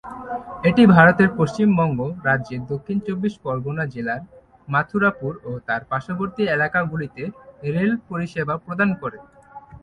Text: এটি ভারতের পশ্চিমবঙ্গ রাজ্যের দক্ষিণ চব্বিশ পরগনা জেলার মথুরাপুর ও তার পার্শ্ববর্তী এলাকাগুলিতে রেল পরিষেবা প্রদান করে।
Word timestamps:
এটি 0.63 0.83
ভারতের 0.95 1.29
পশ্চিমবঙ্গ 1.37 1.99
রাজ্যের 2.27 2.61
দক্ষিণ 2.71 2.97
চব্বিশ 2.99 3.33
পরগনা 3.43 3.85
জেলার 3.93 4.21
মথুরাপুর 4.67 5.33
ও 5.43 5.51
তার 5.67 5.81
পার্শ্ববর্তী 5.89 6.43
এলাকাগুলিতে 6.47 7.23
রেল 7.65 7.91
পরিষেবা 8.09 8.55
প্রদান 8.57 8.89
করে। 9.01 9.17